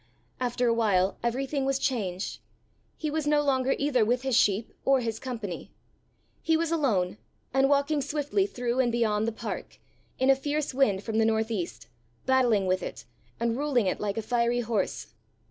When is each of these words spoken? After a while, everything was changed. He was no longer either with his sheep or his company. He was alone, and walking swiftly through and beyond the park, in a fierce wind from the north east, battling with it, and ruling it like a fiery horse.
After 0.39 0.67
a 0.67 0.73
while, 0.73 1.19
everything 1.21 1.63
was 1.63 1.77
changed. 1.77 2.39
He 2.97 3.11
was 3.11 3.27
no 3.27 3.43
longer 3.43 3.75
either 3.77 4.03
with 4.03 4.23
his 4.23 4.35
sheep 4.35 4.73
or 4.83 4.99
his 4.99 5.19
company. 5.19 5.69
He 6.41 6.57
was 6.57 6.71
alone, 6.71 7.19
and 7.53 7.69
walking 7.69 8.01
swiftly 8.01 8.47
through 8.47 8.79
and 8.79 8.91
beyond 8.91 9.27
the 9.27 9.31
park, 9.31 9.77
in 10.17 10.31
a 10.31 10.35
fierce 10.35 10.73
wind 10.73 11.03
from 11.03 11.19
the 11.19 11.25
north 11.25 11.51
east, 11.51 11.87
battling 12.25 12.65
with 12.65 12.81
it, 12.81 13.05
and 13.39 13.55
ruling 13.55 13.85
it 13.85 13.99
like 13.99 14.17
a 14.17 14.23
fiery 14.23 14.61
horse. 14.61 15.13